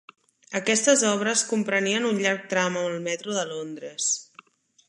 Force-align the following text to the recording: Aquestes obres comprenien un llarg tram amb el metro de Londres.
Aquestes 0.59 1.03
obres 1.09 1.43
comprenien 1.51 2.09
un 2.13 2.23
llarg 2.25 2.49
tram 2.55 2.81
amb 2.83 2.93
el 2.95 2.99
metro 3.11 3.37
de 3.37 3.45
Londres. 3.55 4.13